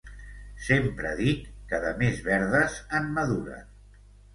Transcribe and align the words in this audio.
Sempre 0.67 1.11
dic 1.21 1.45
que 1.75 1.83
de 1.85 1.95
més 2.03 2.27
verdes 2.33 2.83
en 3.03 3.11
maduren 3.23 3.75